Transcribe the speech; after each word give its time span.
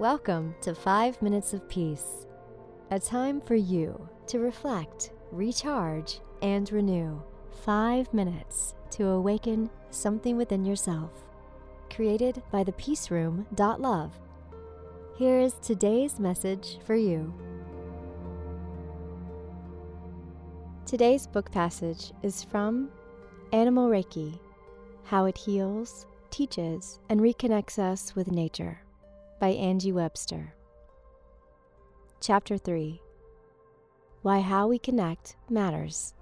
Welcome 0.00 0.54
to 0.62 0.74
5 0.74 1.20
Minutes 1.20 1.52
of 1.52 1.68
Peace, 1.68 2.24
a 2.90 2.98
time 2.98 3.38
for 3.38 3.54
you 3.54 4.08
to 4.28 4.38
reflect, 4.38 5.12
recharge, 5.30 6.20
and 6.40 6.72
renew. 6.72 7.20
5 7.66 8.14
minutes 8.14 8.74
to 8.92 9.08
awaken 9.08 9.68
something 9.90 10.38
within 10.38 10.64
yourself. 10.64 11.10
Created 11.90 12.42
by 12.50 12.64
the 12.64 12.72
Peace 12.72 13.10
Room. 13.10 13.46
Love. 13.58 14.18
Here 15.18 15.38
is 15.38 15.52
today's 15.60 16.18
message 16.18 16.78
for 16.86 16.94
you. 16.94 17.34
Today's 20.86 21.26
book 21.26 21.52
passage 21.52 22.12
is 22.22 22.42
from 22.42 22.88
Animal 23.52 23.90
Reiki 23.90 24.38
How 25.04 25.26
It 25.26 25.36
Heals, 25.36 26.06
Teaches, 26.30 27.00
and 27.10 27.20
Reconnects 27.20 27.78
Us 27.78 28.16
with 28.16 28.32
Nature 28.32 28.80
by 29.40 29.48
Angie 29.48 29.90
Webster. 29.90 30.52
Chapter 32.20 32.58
3 32.58 33.00
Why 34.20 34.40
How 34.40 34.68
We 34.68 34.78
Connect 34.78 35.34
Matters. 35.48 36.12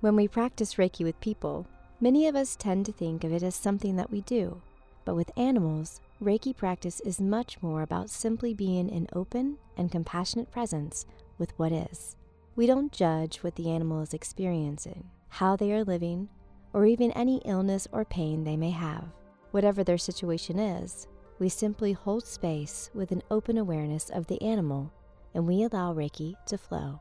When 0.00 0.16
we 0.16 0.26
practice 0.26 0.74
Reiki 0.74 1.04
with 1.04 1.20
people, 1.20 1.64
many 2.00 2.26
of 2.26 2.34
us 2.34 2.56
tend 2.56 2.86
to 2.86 2.92
think 2.92 3.22
of 3.22 3.32
it 3.32 3.44
as 3.44 3.54
something 3.54 3.94
that 3.94 4.10
we 4.10 4.22
do. 4.22 4.60
But 5.04 5.14
with 5.14 5.30
animals, 5.38 6.00
Reiki 6.20 6.56
practice 6.56 6.98
is 7.02 7.20
much 7.20 7.62
more 7.62 7.82
about 7.82 8.10
simply 8.10 8.52
being 8.52 8.90
an 8.90 9.06
open 9.12 9.58
and 9.76 9.92
compassionate 9.92 10.50
presence 10.50 11.06
with 11.38 11.56
what 11.56 11.70
is. 11.70 12.16
We 12.56 12.66
don't 12.66 12.90
judge 12.90 13.44
what 13.44 13.54
the 13.54 13.70
animal 13.70 14.02
is 14.02 14.12
experiencing, 14.12 15.08
how 15.28 15.54
they 15.54 15.72
are 15.72 15.84
living, 15.84 16.30
or 16.72 16.84
even 16.84 17.12
any 17.12 17.40
illness 17.44 17.86
or 17.92 18.04
pain 18.04 18.42
they 18.42 18.56
may 18.56 18.70
have. 18.70 19.04
Whatever 19.52 19.84
their 19.84 19.98
situation 19.98 20.58
is, 20.58 21.06
we 21.42 21.48
simply 21.48 21.92
hold 21.92 22.24
space 22.24 22.88
with 22.94 23.10
an 23.10 23.20
open 23.28 23.58
awareness 23.58 24.10
of 24.10 24.28
the 24.28 24.40
animal 24.40 24.92
and 25.34 25.44
we 25.44 25.64
allow 25.64 25.92
Reiki 25.92 26.36
to 26.46 26.56
flow. 26.56 27.00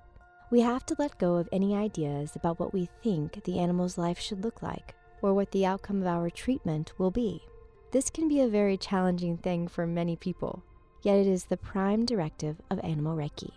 We 0.50 0.62
have 0.62 0.84
to 0.88 0.96
let 0.98 1.20
go 1.20 1.36
of 1.36 1.48
any 1.52 1.76
ideas 1.76 2.36
about 2.36 2.60
what 2.60 2.74
we 2.74 2.90
think 3.04 3.44
the 3.44 3.60
animal's 3.60 4.00
life 4.00 4.18
should 4.18 4.44
look 4.44 4.64
like 4.64 4.96
or 5.22 5.36
what 5.36 5.52
the 5.52 5.68
outcome 5.68 6.02
of 6.02 6.08
our 6.08 6.32
treatment 6.32 6.92
will 6.98 7.12
be. 7.12 7.44
This 7.92 8.10
can 8.10 8.28
be 8.28 8.42
a 8.42 8.48
very 8.48 8.78
challenging 8.78 9.38
thing 9.38 9.68
for 9.68 9.86
many 9.86 10.16
people, 10.16 10.64
yet 11.04 11.20
it 11.20 11.28
is 11.28 11.44
the 11.44 11.56
prime 11.56 12.04
directive 12.04 12.56
of 12.72 12.80
Animal 12.84 13.16
Reiki. 13.16 13.52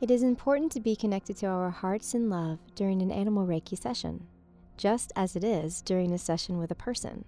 It 0.00 0.10
is 0.10 0.22
important 0.22 0.72
to 0.72 0.80
be 0.80 0.96
connected 0.96 1.36
to 1.38 1.46
our 1.46 1.68
hearts 1.68 2.14
and 2.14 2.30
love 2.30 2.58
during 2.74 3.02
an 3.02 3.10
Animal 3.10 3.46
Reiki 3.46 3.78
session, 3.78 4.26
just 4.78 5.12
as 5.14 5.36
it 5.36 5.44
is 5.44 5.82
during 5.82 6.12
a 6.12 6.18
session 6.18 6.56
with 6.56 6.70
a 6.70 6.74
person. 6.74 7.26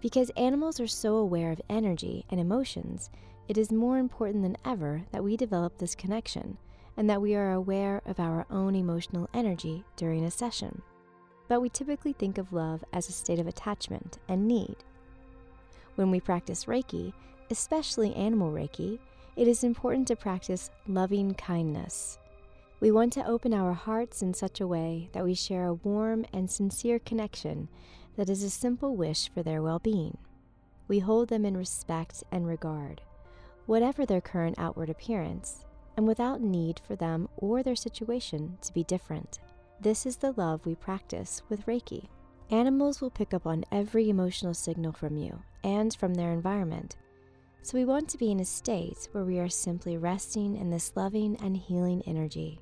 Because 0.00 0.30
animals 0.36 0.78
are 0.78 0.86
so 0.86 1.16
aware 1.16 1.50
of 1.50 1.60
energy 1.68 2.24
and 2.30 2.38
emotions, 2.38 3.10
it 3.48 3.58
is 3.58 3.72
more 3.72 3.98
important 3.98 4.42
than 4.42 4.56
ever 4.64 5.02
that 5.10 5.24
we 5.24 5.36
develop 5.36 5.78
this 5.78 5.94
connection 5.94 6.56
and 6.96 7.08
that 7.10 7.22
we 7.22 7.34
are 7.34 7.52
aware 7.52 8.02
of 8.06 8.20
our 8.20 8.46
own 8.50 8.74
emotional 8.74 9.28
energy 9.34 9.84
during 9.96 10.24
a 10.24 10.30
session. 10.30 10.82
But 11.48 11.60
we 11.60 11.68
typically 11.68 12.12
think 12.12 12.38
of 12.38 12.52
love 12.52 12.84
as 12.92 13.08
a 13.08 13.12
state 13.12 13.38
of 13.38 13.46
attachment 13.46 14.18
and 14.28 14.46
need. 14.46 14.76
When 15.96 16.10
we 16.10 16.20
practice 16.20 16.66
Reiki, 16.66 17.12
especially 17.50 18.14
animal 18.14 18.52
Reiki, 18.52 18.98
it 19.34 19.48
is 19.48 19.64
important 19.64 20.06
to 20.08 20.16
practice 20.16 20.70
loving 20.86 21.34
kindness. 21.34 22.18
We 22.80 22.92
want 22.92 23.12
to 23.14 23.26
open 23.26 23.54
our 23.54 23.72
hearts 23.72 24.22
in 24.22 24.34
such 24.34 24.60
a 24.60 24.66
way 24.66 25.08
that 25.12 25.24
we 25.24 25.34
share 25.34 25.66
a 25.66 25.74
warm 25.74 26.24
and 26.32 26.48
sincere 26.48 27.00
connection 27.00 27.68
that 28.18 28.28
is 28.28 28.42
a 28.42 28.50
simple 28.50 28.96
wish 28.96 29.30
for 29.32 29.44
their 29.44 29.62
well 29.62 29.78
being. 29.78 30.18
We 30.88 30.98
hold 30.98 31.28
them 31.28 31.44
in 31.44 31.56
respect 31.56 32.24
and 32.32 32.48
regard, 32.48 33.00
whatever 33.66 34.04
their 34.04 34.20
current 34.20 34.56
outward 34.58 34.90
appearance, 34.90 35.64
and 35.96 36.04
without 36.04 36.40
need 36.40 36.80
for 36.84 36.96
them 36.96 37.28
or 37.36 37.62
their 37.62 37.76
situation 37.76 38.58
to 38.62 38.74
be 38.74 38.82
different. 38.82 39.38
This 39.80 40.04
is 40.04 40.16
the 40.16 40.32
love 40.32 40.66
we 40.66 40.74
practice 40.74 41.42
with 41.48 41.64
Reiki. 41.66 42.08
Animals 42.50 43.00
will 43.00 43.10
pick 43.10 43.32
up 43.32 43.46
on 43.46 43.64
every 43.70 44.10
emotional 44.10 44.54
signal 44.54 44.92
from 44.92 45.16
you 45.16 45.40
and 45.62 45.94
from 45.94 46.14
their 46.14 46.32
environment. 46.32 46.96
So 47.62 47.78
we 47.78 47.84
want 47.84 48.08
to 48.08 48.18
be 48.18 48.32
in 48.32 48.40
a 48.40 48.44
state 48.44 49.08
where 49.12 49.24
we 49.24 49.38
are 49.38 49.48
simply 49.48 49.96
resting 49.96 50.56
in 50.56 50.70
this 50.70 50.92
loving 50.96 51.36
and 51.40 51.56
healing 51.56 52.02
energy. 52.04 52.58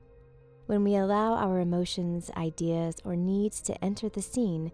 When 0.67 0.85
we 0.85 0.97
allow 0.97 1.35
our 1.35 1.61
emotions, 1.61 2.31
ideas, 2.37 2.97
or 3.07 3.17
needs 3.17 3.63
to 3.63 3.85
enter 3.85 4.11
the 4.11 4.21
scene, 4.21 4.71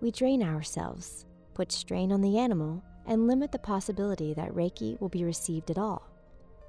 we 0.00 0.10
drain 0.10 0.42
ourselves, 0.42 1.26
put 1.54 1.72
strain 1.72 2.12
on 2.12 2.20
the 2.20 2.38
animal, 2.38 2.82
and 3.06 3.26
limit 3.26 3.52
the 3.52 3.58
possibility 3.58 4.34
that 4.34 4.52
Reiki 4.52 5.00
will 5.00 5.08
be 5.08 5.24
received 5.24 5.70
at 5.70 5.78
all. 5.78 6.10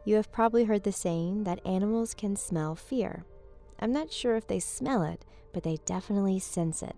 You 0.05 0.15
have 0.15 0.31
probably 0.31 0.63
heard 0.63 0.83
the 0.83 0.91
saying 0.91 1.43
that 1.43 1.66
animals 1.66 2.13
can 2.13 2.35
smell 2.35 2.75
fear. 2.75 3.25
I'm 3.79 3.91
not 3.91 4.11
sure 4.11 4.35
if 4.35 4.47
they 4.47 4.59
smell 4.59 5.03
it, 5.03 5.25
but 5.53 5.63
they 5.63 5.77
definitely 5.85 6.39
sense 6.39 6.81
it, 6.81 6.95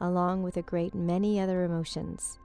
along 0.00 0.42
with 0.42 0.56
a 0.56 0.62
great 0.62 0.94
many 0.94 1.40
other 1.40 1.64
emotions. 1.64 2.38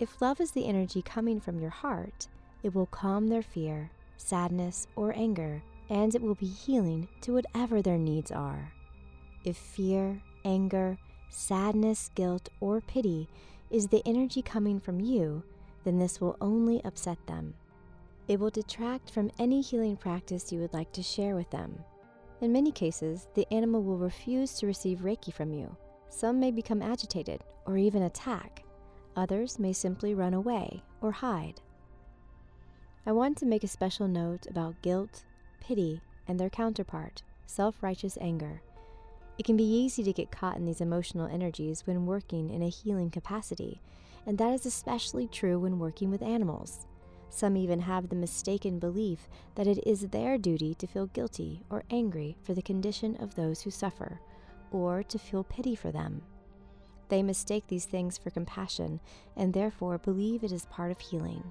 If 0.00 0.20
love 0.20 0.40
is 0.40 0.50
the 0.50 0.66
energy 0.66 1.02
coming 1.02 1.40
from 1.40 1.60
your 1.60 1.70
heart, 1.70 2.28
it 2.62 2.74
will 2.74 2.86
calm 2.86 3.28
their 3.28 3.42
fear, 3.42 3.90
sadness, 4.16 4.86
or 4.96 5.16
anger, 5.16 5.62
and 5.88 6.14
it 6.14 6.22
will 6.22 6.34
be 6.34 6.46
healing 6.46 7.08
to 7.22 7.34
whatever 7.34 7.80
their 7.80 7.98
needs 7.98 8.30
are. 8.32 8.72
If 9.44 9.56
fear, 9.56 10.20
anger, 10.44 10.98
sadness, 11.30 12.10
guilt, 12.14 12.48
or 12.60 12.80
pity 12.80 13.28
is 13.70 13.88
the 13.88 14.02
energy 14.06 14.42
coming 14.42 14.80
from 14.80 15.00
you, 15.00 15.42
then 15.84 15.98
this 15.98 16.20
will 16.20 16.36
only 16.40 16.82
upset 16.84 17.18
them. 17.26 17.54
It 18.28 18.40
will 18.40 18.50
detract 18.50 19.10
from 19.10 19.30
any 19.38 19.60
healing 19.60 19.96
practice 19.96 20.52
you 20.52 20.60
would 20.60 20.72
like 20.72 20.92
to 20.92 21.02
share 21.02 21.34
with 21.34 21.50
them. 21.50 21.84
In 22.40 22.52
many 22.52 22.72
cases, 22.72 23.28
the 23.34 23.46
animal 23.52 23.82
will 23.82 23.98
refuse 23.98 24.54
to 24.54 24.66
receive 24.66 25.00
Reiki 25.00 25.32
from 25.32 25.52
you. 25.52 25.76
Some 26.08 26.40
may 26.40 26.50
become 26.50 26.82
agitated 26.82 27.42
or 27.66 27.76
even 27.76 28.02
attack. 28.02 28.64
Others 29.16 29.58
may 29.58 29.72
simply 29.72 30.14
run 30.14 30.34
away 30.34 30.82
or 31.00 31.12
hide. 31.12 31.60
I 33.06 33.12
want 33.12 33.36
to 33.38 33.46
make 33.46 33.64
a 33.64 33.68
special 33.68 34.08
note 34.08 34.46
about 34.48 34.80
guilt, 34.82 35.24
pity, 35.60 36.00
and 36.26 36.40
their 36.40 36.50
counterpart, 36.50 37.22
self 37.46 37.82
righteous 37.82 38.16
anger. 38.20 38.62
It 39.38 39.44
can 39.44 39.56
be 39.56 39.64
easy 39.64 40.04
to 40.04 40.12
get 40.12 40.30
caught 40.30 40.56
in 40.56 40.64
these 40.64 40.80
emotional 40.80 41.26
energies 41.26 41.86
when 41.86 42.06
working 42.06 42.50
in 42.50 42.62
a 42.62 42.68
healing 42.68 43.10
capacity, 43.10 43.80
and 44.26 44.38
that 44.38 44.54
is 44.54 44.64
especially 44.64 45.26
true 45.26 45.58
when 45.58 45.78
working 45.78 46.10
with 46.10 46.22
animals. 46.22 46.86
Some 47.30 47.56
even 47.56 47.80
have 47.80 48.08
the 48.08 48.16
mistaken 48.16 48.78
belief 48.78 49.28
that 49.56 49.66
it 49.66 49.84
is 49.84 50.02
their 50.02 50.38
duty 50.38 50.74
to 50.76 50.86
feel 50.86 51.06
guilty 51.06 51.62
or 51.68 51.82
angry 51.90 52.36
for 52.42 52.54
the 52.54 52.62
condition 52.62 53.16
of 53.16 53.34
those 53.34 53.62
who 53.62 53.70
suffer, 53.70 54.20
or 54.70 55.02
to 55.02 55.18
feel 55.18 55.42
pity 55.42 55.74
for 55.74 55.90
them. 55.90 56.22
They 57.08 57.22
mistake 57.22 57.64
these 57.66 57.86
things 57.86 58.16
for 58.16 58.30
compassion 58.30 59.00
and 59.36 59.52
therefore 59.52 59.98
believe 59.98 60.44
it 60.44 60.52
is 60.52 60.66
part 60.66 60.90
of 60.90 61.00
healing. 61.00 61.42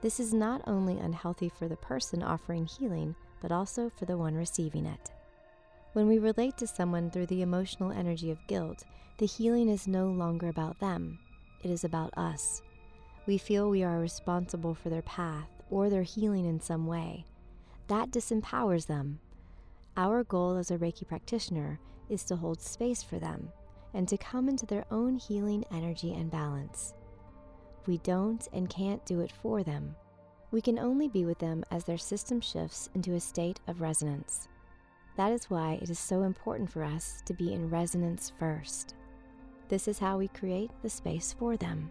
This 0.00 0.20
is 0.20 0.32
not 0.32 0.62
only 0.66 0.98
unhealthy 0.98 1.48
for 1.48 1.68
the 1.68 1.76
person 1.76 2.22
offering 2.22 2.66
healing, 2.66 3.16
but 3.40 3.50
also 3.50 3.90
for 3.90 4.04
the 4.04 4.16
one 4.16 4.34
receiving 4.34 4.86
it. 4.86 5.10
When 5.96 6.08
we 6.08 6.18
relate 6.18 6.58
to 6.58 6.66
someone 6.66 7.10
through 7.10 7.24
the 7.24 7.40
emotional 7.40 7.90
energy 7.90 8.30
of 8.30 8.46
guilt, 8.48 8.84
the 9.16 9.24
healing 9.24 9.70
is 9.70 9.88
no 9.88 10.08
longer 10.08 10.50
about 10.50 10.78
them, 10.78 11.18
it 11.62 11.70
is 11.70 11.84
about 11.84 12.12
us. 12.18 12.60
We 13.26 13.38
feel 13.38 13.70
we 13.70 13.82
are 13.82 13.98
responsible 13.98 14.74
for 14.74 14.90
their 14.90 15.00
path 15.00 15.48
or 15.70 15.88
their 15.88 16.02
healing 16.02 16.44
in 16.44 16.60
some 16.60 16.86
way. 16.86 17.24
That 17.88 18.10
disempowers 18.10 18.86
them. 18.86 19.20
Our 19.96 20.22
goal 20.22 20.58
as 20.58 20.70
a 20.70 20.76
Reiki 20.76 21.08
practitioner 21.08 21.80
is 22.10 22.24
to 22.24 22.36
hold 22.36 22.60
space 22.60 23.02
for 23.02 23.18
them 23.18 23.50
and 23.94 24.06
to 24.08 24.18
come 24.18 24.50
into 24.50 24.66
their 24.66 24.84
own 24.90 25.16
healing 25.16 25.64
energy 25.72 26.12
and 26.12 26.30
balance. 26.30 26.92
We 27.86 27.96
don't 27.96 28.46
and 28.52 28.68
can't 28.68 29.06
do 29.06 29.20
it 29.20 29.32
for 29.32 29.62
them. 29.62 29.96
We 30.50 30.60
can 30.60 30.78
only 30.78 31.08
be 31.08 31.24
with 31.24 31.38
them 31.38 31.64
as 31.70 31.84
their 31.84 31.96
system 31.96 32.42
shifts 32.42 32.90
into 32.94 33.14
a 33.14 33.20
state 33.20 33.60
of 33.66 33.80
resonance. 33.80 34.46
That 35.16 35.32
is 35.32 35.48
why 35.48 35.78
it 35.80 35.88
is 35.88 35.98
so 35.98 36.22
important 36.22 36.70
for 36.70 36.84
us 36.84 37.22
to 37.24 37.32
be 37.32 37.52
in 37.52 37.70
resonance 37.70 38.30
first. 38.38 38.94
This 39.68 39.88
is 39.88 39.98
how 39.98 40.18
we 40.18 40.28
create 40.28 40.70
the 40.82 40.90
space 40.90 41.34
for 41.38 41.56
them. 41.56 41.90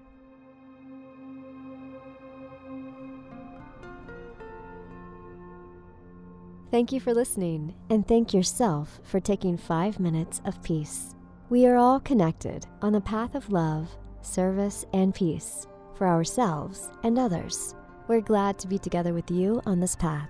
Thank 6.72 6.92
you 6.92 7.00
for 7.00 7.14
listening, 7.14 7.74
and 7.90 8.08
thank 8.08 8.34
yourself 8.34 9.00
for 9.04 9.20
taking 9.20 9.58
five 9.58 10.00
minutes 10.00 10.42
of 10.46 10.62
peace. 10.62 11.16
We 11.50 11.66
are 11.68 11.78
all 11.78 12.00
connected 12.00 12.66
on 12.82 12.92
the 12.92 13.02
path 13.02 13.34
of 13.34 13.50
love, 13.52 13.90
service, 14.22 14.86
and 14.94 15.16
peace 15.16 15.68
for 15.96 16.08
ourselves 16.08 16.90
and 17.04 17.18
others. 17.18 17.76
We're 18.08 18.22
glad 18.22 18.60
to 18.60 18.68
be 18.68 18.78
together 18.78 19.14
with 19.14 19.32
you 19.32 19.62
on 19.66 19.80
this 19.80 19.96
path. 19.96 20.30